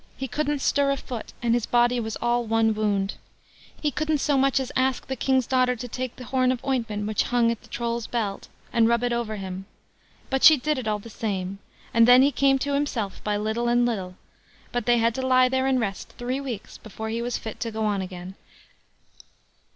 He 0.17 0.27
couldn't 0.27 0.57
stir 0.61 0.89
a 0.89 0.97
foot, 0.97 1.31
and 1.43 1.53
his 1.53 1.67
body 1.67 1.99
was 1.99 2.15
all 2.23 2.43
one 2.43 2.73
wound. 2.73 3.17
He 3.79 3.91
couldn't 3.91 4.17
so 4.17 4.35
much 4.35 4.59
as 4.59 4.71
ask 4.75 5.05
the 5.05 5.15
King's 5.15 5.45
daughter 5.45 5.75
to 5.75 5.87
take 5.87 6.15
the 6.15 6.23
horn 6.23 6.51
of 6.51 6.59
ointment 6.65 7.05
which 7.05 7.21
hung 7.29 7.51
at 7.51 7.61
the 7.61 7.67
Troll's 7.67 8.07
belt, 8.07 8.47
and 8.73 8.87
rub 8.87 9.03
it 9.03 9.13
over 9.13 9.35
him. 9.35 9.67
But 10.31 10.41
she 10.43 10.57
did 10.57 10.79
it 10.79 10.87
all 10.87 10.97
the 10.97 11.11
same, 11.11 11.59
and 11.93 12.07
then 12.07 12.23
he 12.23 12.31
came 12.31 12.57
to 12.65 12.73
himself 12.73 13.23
by 13.23 13.37
little 13.37 13.67
and 13.67 13.85
little; 13.85 14.15
but 14.71 14.87
they 14.87 14.97
had 14.97 15.13
to 15.13 15.21
lie 15.21 15.47
there 15.49 15.67
and 15.67 15.79
rest 15.79 16.15
three 16.17 16.39
weeks 16.41 16.79
before 16.79 17.09
he 17.09 17.21
was 17.21 17.37
fit 17.37 17.59
to 17.59 17.69
go 17.69 17.85
on 17.85 18.01
again. 18.01 18.33